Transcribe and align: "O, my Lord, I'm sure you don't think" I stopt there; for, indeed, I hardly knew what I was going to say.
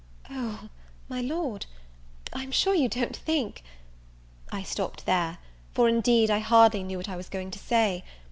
"O, 0.31 0.69
my 1.09 1.21
Lord, 1.21 1.67
I'm 2.33 2.51
sure 2.51 2.73
you 2.73 2.89
don't 2.89 3.15
think" 3.15 3.61
I 4.51 4.63
stopt 4.63 5.05
there; 5.05 5.37
for, 5.73 5.87
indeed, 5.87 6.31
I 6.31 6.39
hardly 6.39 6.81
knew 6.81 6.97
what 6.97 7.07
I 7.07 7.15
was 7.15 7.29
going 7.29 7.51
to 7.51 7.59
say. 7.59 8.03